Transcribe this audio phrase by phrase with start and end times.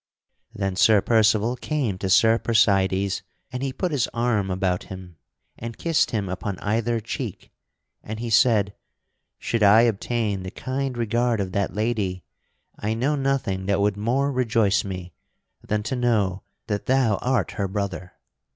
[0.51, 5.17] Then Sir Percival came to Sir Percydes and he put his arm about him
[5.59, 7.51] and kissed him upon either cheek,
[8.01, 8.73] and he said:
[9.37, 12.23] "Should I obtain the kind regard of that lady,
[12.79, 15.13] I know nothing that would more rejoice me
[15.63, 18.13] than to know that thou art her brother.